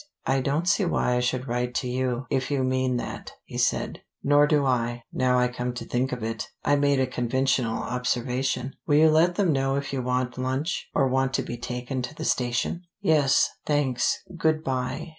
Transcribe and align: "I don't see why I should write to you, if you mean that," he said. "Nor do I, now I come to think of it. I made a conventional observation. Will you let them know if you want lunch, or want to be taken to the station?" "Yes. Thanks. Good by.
"I 0.25 0.41
don't 0.41 0.67
see 0.67 0.83
why 0.83 1.15
I 1.15 1.19
should 1.19 1.47
write 1.47 1.75
to 1.75 1.87
you, 1.87 2.25
if 2.31 2.49
you 2.49 2.63
mean 2.63 2.97
that," 2.97 3.33
he 3.45 3.59
said. 3.59 3.99
"Nor 4.23 4.47
do 4.47 4.65
I, 4.65 5.03
now 5.13 5.37
I 5.37 5.47
come 5.47 5.75
to 5.75 5.85
think 5.85 6.11
of 6.11 6.23
it. 6.23 6.47
I 6.65 6.75
made 6.75 6.99
a 6.99 7.05
conventional 7.05 7.83
observation. 7.83 8.73
Will 8.87 8.95
you 8.97 9.09
let 9.11 9.35
them 9.35 9.53
know 9.53 9.75
if 9.75 9.93
you 9.93 10.01
want 10.01 10.39
lunch, 10.39 10.89
or 10.95 11.07
want 11.07 11.35
to 11.35 11.43
be 11.43 11.55
taken 11.55 12.01
to 12.01 12.15
the 12.15 12.25
station?" 12.25 12.87
"Yes. 12.99 13.47
Thanks. 13.67 14.23
Good 14.39 14.63
by. 14.63 15.09